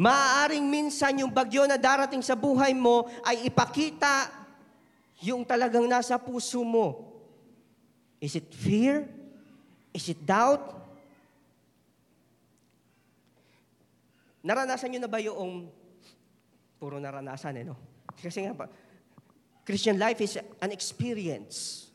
[0.00, 4.32] Maaaring minsan yung bagyo na darating sa buhay mo ay ipakita
[5.20, 7.04] yung talagang nasa puso mo.
[8.16, 9.17] Is it fear?
[9.98, 10.78] Is it doubt?
[14.46, 15.66] Naranasan nyo na ba yung,
[16.78, 17.74] puro naranasan eh, no?
[18.14, 18.70] Kasi nga pa,
[19.66, 21.90] Christian life is an experience.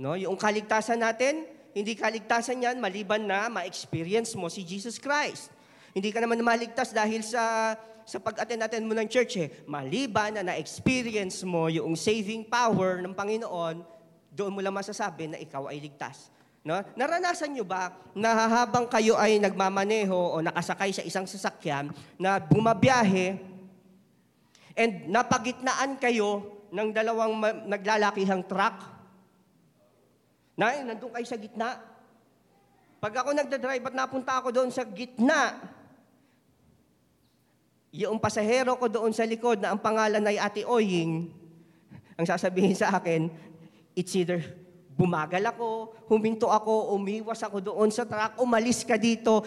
[0.00, 0.16] No?
[0.16, 1.44] Yung kaligtasan natin,
[1.76, 5.52] hindi kaligtasan yan maliban na ma-experience mo si Jesus Christ.
[5.92, 7.76] Hindi ka naman maligtas dahil sa
[8.08, 9.52] sa pag-attend natin mo ng church eh.
[9.68, 13.84] Maliban na na-experience mo yung saving power ng Panginoon,
[14.32, 16.32] doon mo lang masasabi na ikaw ay ligtas.
[16.68, 16.84] No?
[17.00, 21.88] Naranasan nyo ba na habang kayo ay nagmamaneho o nakasakay sa isang sasakyan
[22.20, 23.40] na bumabiyahe
[24.76, 28.84] and napagitnaan kayo ng dalawang naglalakihang truck?
[30.60, 31.80] Na, nandun kayo sa gitna.
[33.00, 35.56] Pag ako nagdadrive at napunta ako doon sa gitna,
[37.96, 41.32] yung pasahero ko doon sa likod na ang pangalan ay Ate Oying,
[42.20, 43.32] ang sasabihin sa akin,
[43.96, 44.67] it's either
[44.98, 49.46] Bumagal ako, huminto ako, umiwas ako doon sa truck, umalis ka dito.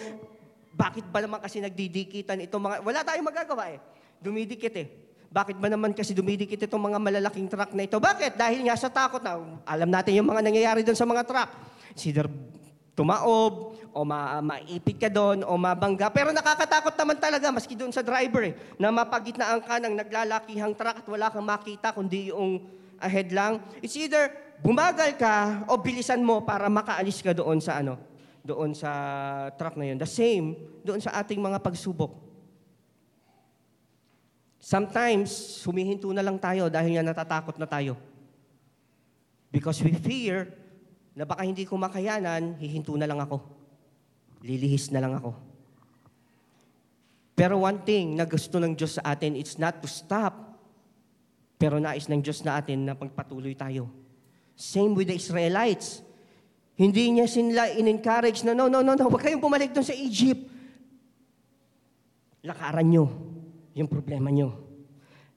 [0.71, 2.75] Bakit ba naman kasi nagdidikitan itong mga...
[2.79, 3.83] Wala tayong magagawa eh.
[4.23, 4.87] Dumidikit eh.
[5.27, 7.99] Bakit ba naman kasi dumidikit itong mga malalaking truck na ito?
[7.99, 8.39] Bakit?
[8.39, 11.51] Dahil nga sa takot na, alam natin yung mga nangyayari doon sa mga truck.
[11.99, 12.31] Either
[12.95, 16.07] tumaob, o ma maipit ka doon, o mabangga.
[16.11, 21.03] Pero nakakatakot naman talaga, maski doon sa driver eh, na mapagitnaan ka ng naglalakihang truck
[21.03, 22.63] at wala kang makita kundi yung
[23.01, 23.59] ahead lang.
[23.81, 24.29] It's either
[24.61, 27.97] bumagal ka o bilisan mo para makaalis ka doon sa ano,
[28.45, 28.91] doon sa
[29.57, 29.97] truck na yun.
[29.97, 32.13] The same doon sa ating mga pagsubok.
[34.61, 37.97] Sometimes, humihinto na lang tayo dahil nga natatakot na tayo.
[39.49, 40.53] Because we fear
[41.17, 43.41] na baka hindi ko makayanan, hihinto na lang ako.
[44.45, 45.33] Lilihis na lang ako.
[47.33, 50.50] Pero one thing na gusto ng Diyos sa atin, it's not to stop.
[51.61, 53.85] Pero nais ng Diyos na atin na pagpatuloy tayo.
[54.57, 56.01] Same with the Israelites.
[56.73, 60.41] Hindi niya sila in-encourage na, no, no, no, no, huwag kayong bumalik doon sa Egypt.
[62.41, 63.05] Lakaran nyo
[63.77, 64.57] yung problema nyo.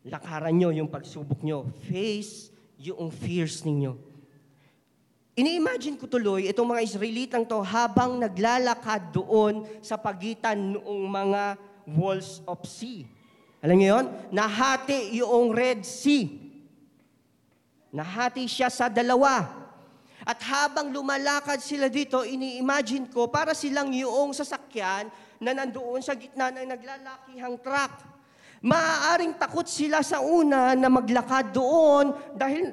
[0.08, 1.68] Lakaran nyo yung pagsubok nyo.
[1.92, 2.48] Face
[2.80, 3.92] yung fears ninyo.
[5.36, 11.42] Ini-imagine ko tuloy itong mga Israelitang to habang naglalakad doon sa pagitan noong mga
[11.84, 13.04] walls of sea.
[13.64, 14.06] Alam niyo yun?
[14.28, 16.28] Nahati yung Red Sea.
[17.96, 19.64] Nahati siya sa dalawa.
[20.20, 25.08] At habang lumalakad sila dito, ini-imagine ko para silang yung sasakyan
[25.40, 27.92] na nandoon sa gitna ng naglalakihang truck.
[28.64, 32.72] Maaaring takot sila sa una na maglakad doon dahil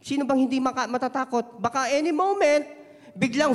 [0.00, 1.60] sino bang hindi matatakot?
[1.60, 2.64] Baka any moment,
[3.12, 3.52] biglang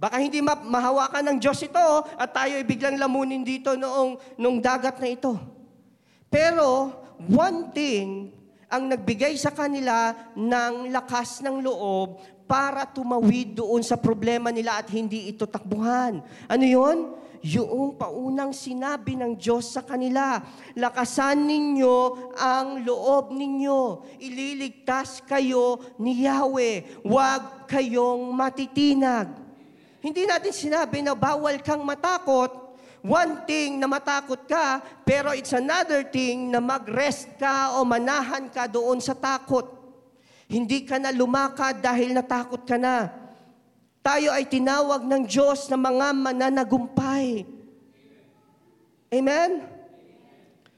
[0.00, 1.86] Baka hindi ma- mahawakan ng Diyos ito
[2.16, 5.36] at tayo ay biglang lamunin dito noong, noong dagat na ito.
[6.32, 6.88] Pero,
[7.28, 8.32] one thing
[8.70, 14.88] ang nagbigay sa kanila ng lakas ng loob para tumawid doon sa problema nila at
[14.88, 16.24] hindi ito takbuhan.
[16.48, 16.98] Ano yon?
[17.40, 20.38] Yung paunang sinabi ng Diyos sa kanila,
[20.76, 21.96] lakasan ninyo
[22.36, 24.06] ang loob ninyo.
[24.22, 27.04] Ililigtas kayo ni Yahweh.
[27.04, 29.49] Huwag kayong matitinag.
[30.00, 32.72] Hindi natin sinabi na bawal kang matakot.
[33.00, 38.68] One thing na matakot ka, pero it's another thing na mag-rest ka o manahan ka
[38.68, 39.64] doon sa takot.
[40.50, 43.08] Hindi ka na lumakad dahil natakot ka na.
[44.04, 47.44] Tayo ay tinawag ng Diyos na mga mananagumpay.
[49.12, 49.64] Amen?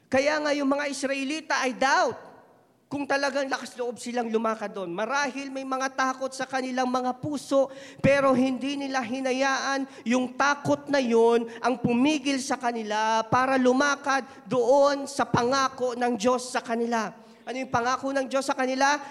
[0.07, 2.22] Kaya nga yung mga Israelita ay doubt
[2.93, 4.93] kung talagang lakas loob silang lumakad doon.
[4.93, 11.01] Marahil may mga takot sa kanilang mga puso, pero hindi nila hinayaan yung takot na
[11.01, 17.09] yon ang pumigil sa kanila para lumakad doon sa pangako ng Diyos sa kanila.
[17.49, 19.01] Ano yung pangako ng Diyos sa kanila?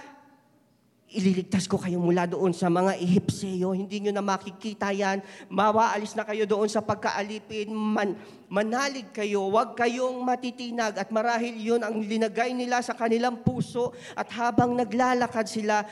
[1.12, 3.76] Ililigtas ko kayo mula doon sa mga Ehipseo.
[3.76, 5.20] Hindi nyo na makikita yan.
[5.52, 7.68] Mawaalis na kayo doon sa pagkaalipin.
[7.70, 8.16] Man,
[8.48, 9.52] manalig kayo.
[9.52, 10.96] Huwag kayong matitinag.
[10.96, 13.92] At marahil yun ang linagay nila sa kanilang puso.
[14.16, 15.84] At habang naglalakad sila,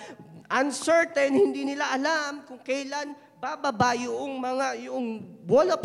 [0.48, 5.24] uncertain, hindi nila alam kung kailan bababa yung mga, yung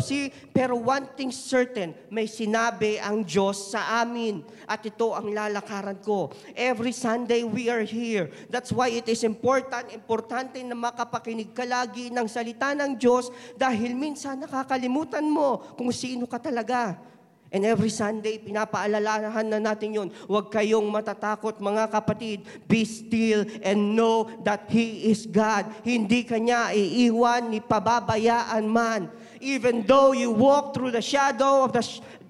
[0.04, 4.44] sea, pero one thing certain, may sinabi ang Diyos sa amin.
[4.68, 6.28] At ito ang lalakaran ko.
[6.52, 8.28] Every Sunday we are here.
[8.52, 13.96] That's why it is important, importante na makapakinig ka lagi ng salita ng Diyos dahil
[13.96, 17.00] minsan nakakalimutan mo kung sino ka talaga.
[17.54, 20.08] And every Sunday, pinapaalalahan na natin yun.
[20.26, 22.42] Huwag kayong matatakot, mga kapatid.
[22.66, 25.70] Be still and know that He is God.
[25.86, 29.06] Hindi Kanya iiwan ni pababayaan man.
[29.38, 31.82] Even though you walk through the shadow of the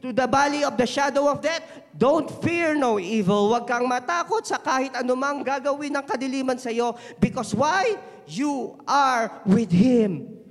[0.04, 1.64] to the valley of the shadow of death,
[1.96, 3.48] don't fear no evil.
[3.48, 6.92] Huwag kang matakot sa kahit anumang gagawin ng kadiliman sa iyo.
[7.16, 7.96] Because why?
[8.28, 10.45] You are with Him.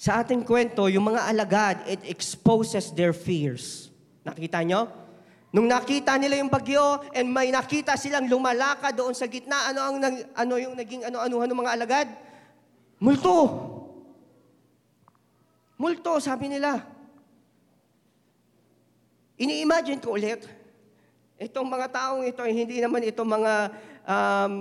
[0.00, 3.92] Sa ating kwento, yung mga alagad, it exposes their fears.
[4.24, 4.88] Nakita nyo?
[5.52, 9.96] Nung nakita nila yung bagyo and may nakita silang lumalaka doon sa gitna, ano ang
[10.32, 12.08] ano yung naging ano-anuhan ng mga alagad?
[12.96, 13.36] Multo.
[15.76, 16.80] Multo, sabi nila.
[19.36, 20.48] Ini-imagine ko ulit,
[21.36, 23.52] itong mga taong ito, hindi naman ito mga,
[24.08, 24.54] um,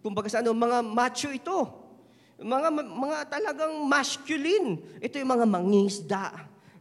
[0.00, 1.81] kumbaga sa ano, mga macho ito.
[2.42, 4.82] Mga, mga talagang masculine.
[4.98, 6.26] Ito yung mga mangisda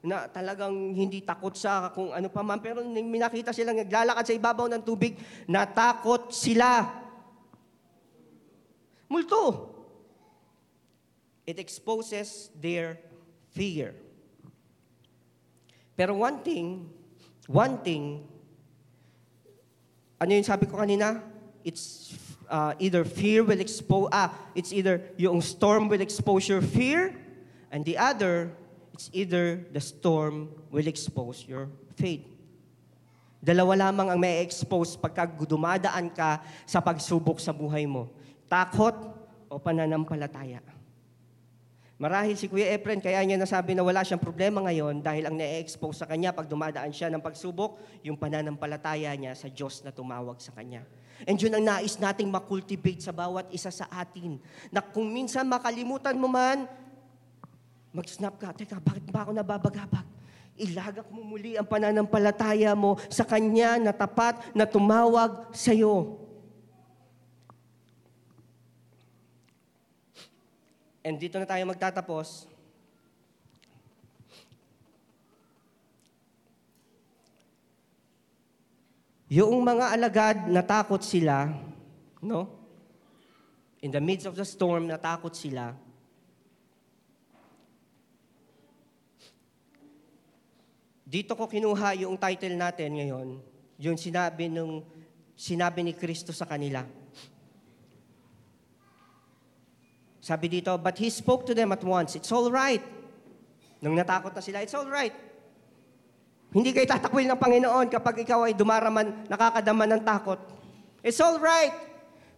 [0.02, 2.60] na talagang hindi takot sa kung ano pa man.
[2.60, 6.90] Pero minakita silang naglalakad sa ibabaw ng tubig, natakot sila.
[9.06, 9.70] Multo.
[11.46, 12.98] It exposes their
[13.52, 13.94] fear.
[15.98, 16.90] Pero one thing,
[17.46, 18.26] one thing,
[20.18, 21.22] ano yung sabi ko kanina?
[21.62, 22.14] It's
[22.52, 27.16] uh, either fear will expose, ah, it's either yung storm will expose your fear,
[27.72, 28.52] and the other,
[28.94, 32.28] it's either the storm will expose your faith.
[33.42, 38.06] Dalawa lamang ang may expose pagka dumadaan ka sa pagsubok sa buhay mo.
[38.46, 38.94] Takot
[39.50, 40.62] o pananampalataya.
[42.02, 46.02] Marahil si Kuya Efren, kaya niya nasabi na wala siyang problema ngayon dahil ang na-expose
[46.02, 50.50] sa kanya pag dumadaan siya ng pagsubok, yung pananampalataya niya sa Diyos na tumawag sa
[50.50, 50.82] kanya.
[51.30, 54.42] And yun ang nais nating makultivate sa bawat isa sa atin.
[54.74, 56.66] Na kung minsan makalimutan mo man,
[57.92, 60.08] mag-snap ka, teka, bakit ba ako nababagabag?
[60.62, 66.22] Ilagak mo muli ang pananampalataya mo sa Kanya na tapat na tumawag sa iyo.
[71.02, 72.46] And dito na tayo magtatapos.
[79.32, 81.48] Yung mga alagad, natakot sila,
[82.20, 82.52] no?
[83.80, 85.72] In the midst of the storm, natakot sila.
[91.08, 93.28] Dito ko kinuha yung title natin ngayon,
[93.80, 94.84] yung sinabi nung
[95.40, 96.84] sinabi ni Kristo sa kanila.
[100.20, 102.20] Sabi dito, but he spoke to them at once.
[102.20, 102.84] It's all right.
[103.80, 105.31] Nung natakot na sila, it's all right.
[106.52, 110.40] Hindi kayo tatakwil ng Panginoon kapag ikaw ay dumaraman, nakakadama ng takot.
[111.00, 111.72] It's all right.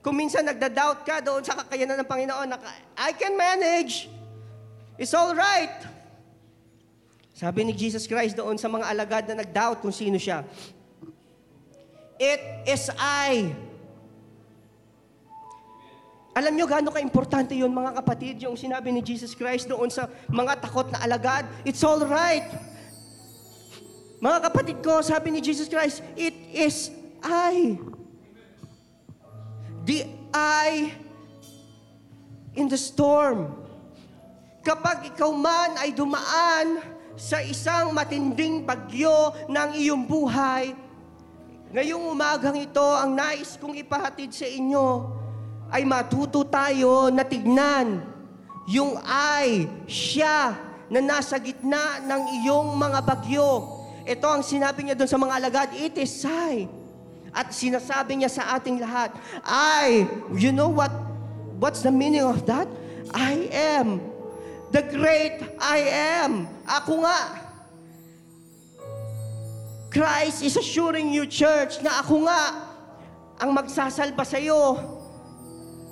[0.06, 4.06] Kung minsan nagda-doubt ka doon sa kakayanan ng Panginoon, naka, I can manage.
[5.02, 5.74] It's all right.
[7.34, 10.46] Sabi ni Jesus Christ doon sa mga alagad na nag-doubt kung sino siya.
[12.22, 13.50] It is I.
[16.38, 20.62] Alam nyo gaano ka-importante yun mga kapatid, yung sinabi ni Jesus Christ doon sa mga
[20.62, 21.50] takot na alagad.
[21.66, 22.73] It's all right.
[24.24, 27.76] Mga kapatid ko, sabi ni Jesus Christ, it is I.
[29.84, 30.96] The I
[32.56, 33.52] in the storm.
[34.64, 36.80] Kapag ikaw man ay dumaan
[37.20, 40.72] sa isang matinding bagyo ng iyong buhay,
[41.76, 45.20] ngayong umagang ito, ang nais kong ipahatid sa inyo
[45.68, 48.00] ay matuto tayo na tignan
[48.72, 50.56] yung I, siya,
[50.88, 53.73] na nasa gitna ng iyong mga bagyo.
[54.04, 56.68] Ito ang sinabi niya doon sa mga alagad, it is I.
[57.34, 59.16] At sinasabi niya sa ating lahat,
[59.48, 60.06] I,
[60.38, 60.94] you know what,
[61.58, 62.70] what's the meaning of that?
[63.14, 64.04] I am
[64.74, 65.86] the great I
[66.22, 66.50] am.
[66.66, 67.42] Ako nga.
[69.94, 72.42] Christ is assuring you, church, na ako nga
[73.38, 74.78] ang magsasalba sa iyo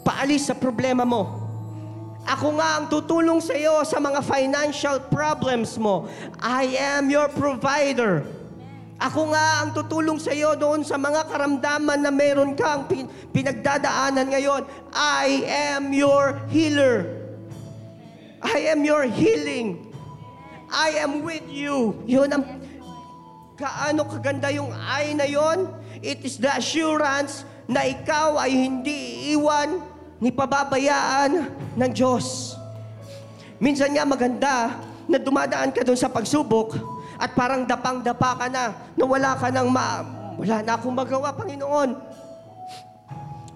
[0.01, 1.40] paalis sa problema mo.
[2.25, 6.05] Ako nga ang tutulong sa iyo sa mga financial problems mo.
[6.37, 8.21] I am your provider.
[9.01, 14.29] Ako nga ang tutulong sa iyo doon sa mga karamdaman na meron kang pin- pinagdadaanan
[14.29, 14.61] ngayon.
[14.93, 17.09] I am your healer.
[18.45, 19.89] I am your healing.
[20.69, 21.97] I am with you.
[22.05, 22.45] Yun ang
[23.57, 25.73] kaano kaganda yung I na yon.
[26.05, 29.90] It is the assurance na ikaw ay hindi iiwan
[30.21, 32.53] ni pababayaan ng Diyos.
[33.57, 34.77] Minsan nga maganda
[35.09, 36.77] na dumadaan ka doon sa pagsubok
[37.17, 40.05] at parang dapang-dapa ka na, na wala ka nang ma...
[40.41, 41.93] Wala na akong magawa, Panginoon.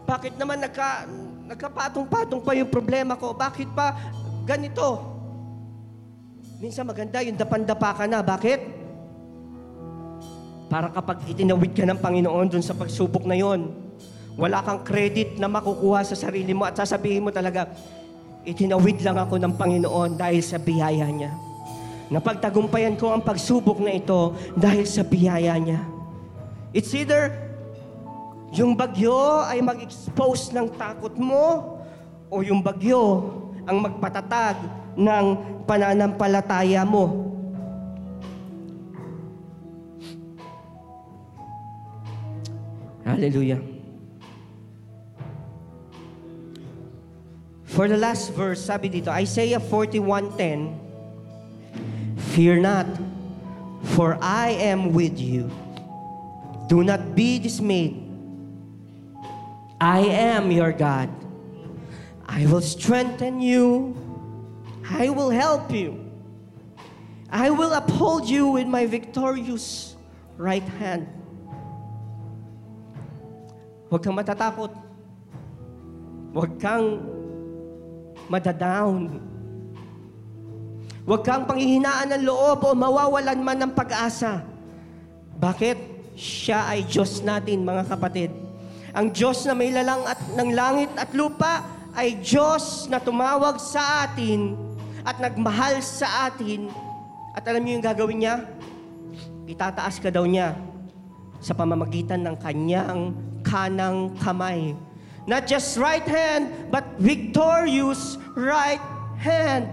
[0.05, 1.09] Bakit naman nagka,
[1.49, 3.33] nagkapatong-patong pa yung problema ko?
[3.33, 3.97] Bakit pa
[4.45, 5.01] ganito?
[6.61, 8.21] Minsan maganda yung dapan-dapa ka na.
[8.21, 8.59] Bakit?
[10.69, 13.84] Para kapag itinawid ka ng Panginoon dun sa pagsubok na yon,
[14.35, 17.71] wala kang credit na makukuha sa sarili mo at sasabihin mo talaga,
[18.43, 21.31] itinawid lang ako ng Panginoon dahil sa biyaya niya.
[22.11, 25.81] Napagtagumpayan ko ang pagsubok na ito dahil sa biyaya niya.
[26.75, 27.31] It's either
[28.51, 31.79] yung bagyo ay mag-expose ng takot mo
[32.27, 33.31] o yung bagyo
[33.65, 34.59] ang magpatatag
[34.99, 35.25] ng
[35.65, 37.25] pananampalataya mo.
[43.05, 43.74] Hallelujah.
[47.75, 50.79] For the last verse, sabi dito, Isaiah 41.10,
[52.31, 52.87] Fear not,
[53.99, 55.51] for I am with you.
[56.71, 57.99] Do not be dismayed.
[59.83, 61.11] I am your God.
[62.23, 63.91] I will strengthen you.
[64.87, 65.99] I will help you.
[67.27, 69.99] I will uphold you with my victorious
[70.39, 71.11] right hand.
[73.91, 74.71] Huwag kang matatakot.
[76.31, 77.14] Huwag kang
[78.31, 79.21] madadown.
[81.05, 84.41] Huwag kang panghihinaan ng loob o mawawalan man ng pag-asa.
[85.37, 85.93] Bakit?
[86.15, 88.31] Siya ay Diyos natin, mga kapatid.
[88.95, 91.61] Ang Diyos na may lalang at ng langit at lupa
[91.93, 94.55] ay Diyos na tumawag sa atin
[95.03, 96.71] at nagmahal sa atin.
[97.35, 98.35] At alam niyo yung gagawin niya?
[99.45, 100.55] Itataas ka daw niya
[101.43, 103.13] sa pamamagitan ng kanyang
[103.45, 104.73] kanang kamay.
[105.25, 108.81] Not just right hand, but victorious right
[109.17, 109.65] hand.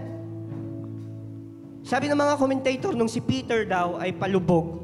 [1.85, 4.81] Sabi ng mga commentator, nung si Peter daw ay palubog,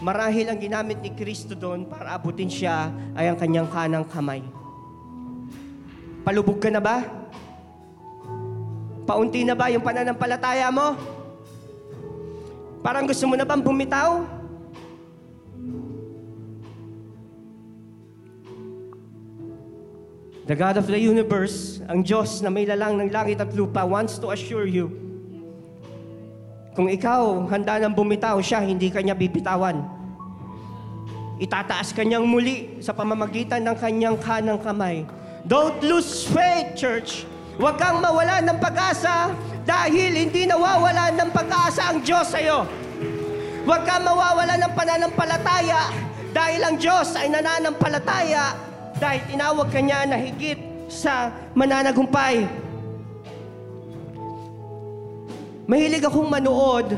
[0.00, 4.40] marahil ang ginamit ni Kristo doon para abutin siya ay ang kanyang kanang kamay.
[6.24, 7.04] Palubog ka na ba?
[9.04, 10.96] Paunti na ba yung pananampalataya mo?
[12.80, 14.41] Parang gusto mo na bang bumitaw?
[20.42, 24.18] The God of the universe, ang Diyos na may lalang ng langit at lupa, wants
[24.18, 24.90] to assure you,
[26.74, 29.86] kung ikaw handa nang bumitaw siya, hindi kanya bibitawan.
[31.38, 35.06] Itataas kanyang muli sa pamamagitan ng kanyang kanang kamay.
[35.46, 37.22] Don't lose faith, church.
[37.60, 39.30] Huwag kang mawala ng pag-asa
[39.62, 42.66] dahil hindi nawawala ng pag-asa ang Diyos sa iyo.
[43.62, 45.86] Huwag kang mawawala ng pananampalataya
[46.34, 48.71] dahil ang Diyos ay nananampalataya
[49.02, 52.46] dahil tinawag ka niya na higit sa mananagumpay.
[55.66, 56.94] Mahilig akong manood.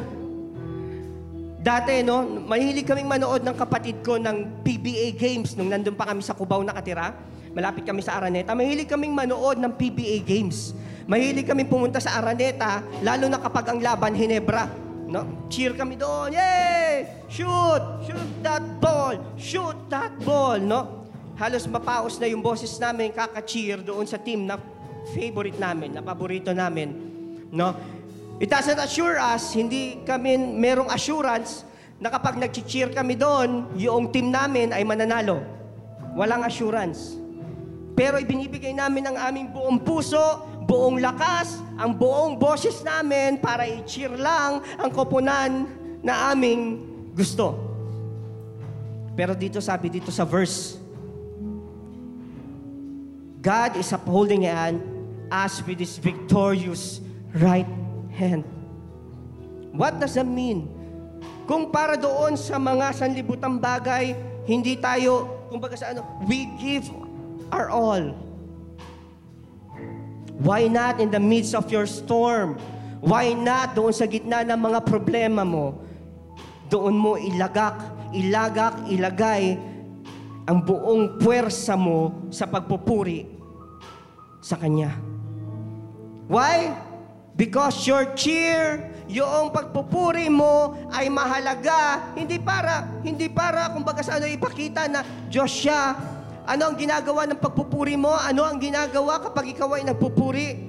[1.64, 6.20] Dati, no, mahilig kaming manood ng kapatid ko ng PBA Games nung nandun pa kami
[6.20, 7.16] sa Cubao nakatira.
[7.56, 8.52] Malapit kami sa Araneta.
[8.52, 10.76] Mahilig kaming manood ng PBA Games.
[11.08, 14.68] Mahilig kaming pumunta sa Araneta, lalo na kapag ang laban, Hinebra.
[15.08, 15.48] No?
[15.48, 16.36] Cheer kami doon.
[16.36, 17.08] Yay!
[17.32, 18.04] Shoot!
[18.04, 19.16] Shoot that ball!
[19.40, 20.60] Shoot that ball!
[20.60, 21.03] No?
[21.34, 24.54] Halos mapaos na yung boses namin kaka-cheer doon sa team na
[25.10, 26.94] favorite namin, na paborito namin.
[27.50, 27.74] No?
[28.38, 31.66] It doesn't assure us, hindi kami merong assurance
[31.98, 35.42] na kapag nag-cheer kami doon, yung team namin ay mananalo.
[36.14, 37.18] Walang assurance.
[37.94, 40.18] Pero ibinibigay namin ang aming buong puso,
[40.66, 45.66] buong lakas, ang buong boses namin para i-cheer lang ang koponan
[46.02, 46.82] na aming
[47.14, 47.54] gusto.
[49.14, 50.83] Pero dito sabi dito sa verse,
[53.44, 57.04] God is upholding us with His victorious
[57.36, 57.68] right
[58.16, 58.40] hand.
[59.76, 60.72] What does that mean?
[61.44, 64.16] Kung para doon sa mga sanlibutang bagay,
[64.48, 66.88] hindi tayo, kumbaga sa ano, we give
[67.52, 68.16] our all.
[70.40, 72.56] Why not in the midst of your storm?
[73.04, 75.84] Why not doon sa gitna ng mga problema mo?
[76.72, 77.76] Doon mo ilagak,
[78.16, 79.60] ilagak, ilagay
[80.48, 83.33] ang buong puwersa mo sa pagpupuri
[84.44, 84.92] sa Kanya.
[86.28, 86.76] Why?
[87.32, 94.28] Because your cheer, yung pagpupuri mo ay mahalaga, hindi para, hindi para kumbaga sa ano
[94.28, 95.00] ipakita na
[95.32, 95.96] Diyos siya.
[96.44, 98.12] Ano ang ginagawa ng pagpupuri mo?
[98.12, 100.60] Ano ang ginagawa kapag ikaw ay nagpupuri?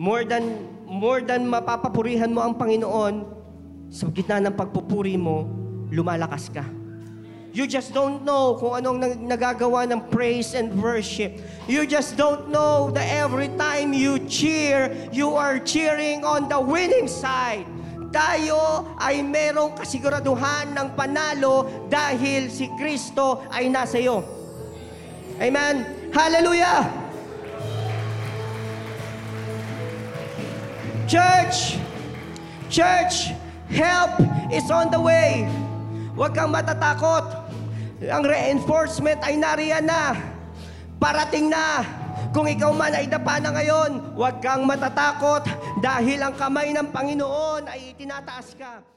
[0.00, 3.14] More than, more than mapapapurihan mo ang Panginoon,
[3.92, 5.44] sa gitna ng pagpupuri mo,
[5.92, 6.64] lumalakas ka.
[7.52, 11.36] You just don't know kung anong nag- nagagawa ng praise and worship.
[11.68, 17.04] You just don't know that every time you cheer, you are cheering on the winning
[17.04, 17.68] side.
[18.08, 24.24] Tayo ay merong kasiguraduhan ng panalo dahil si Kristo ay nasa iyo.
[25.36, 25.84] Amen?
[26.08, 26.88] Hallelujah!
[31.04, 31.76] Church!
[32.72, 33.36] Church!
[33.68, 34.16] Help
[34.48, 35.44] is on the way!
[36.12, 37.41] Huwag kang matatakot.
[38.02, 40.18] Ang reinforcement ay nariyan na.
[40.98, 41.86] Parating na.
[42.34, 45.46] Kung ikaw man ay dapa na ngayon, huwag kang matatakot
[45.78, 48.91] dahil ang kamay ng Panginoon ay itinataas ka.